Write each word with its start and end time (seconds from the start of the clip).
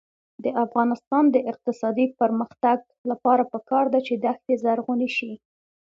د 0.43 0.45
افغانستان 0.65 1.23
د 1.31 1.37
اقتصادي 1.51 2.05
پرمختګ 2.19 2.77
لپاره 3.09 3.43
پکار 3.53 3.85
ده 3.93 3.99
چې 4.07 4.13
دښتي 4.25 4.55
زرغونې 4.63 5.09
شي. 5.17 5.31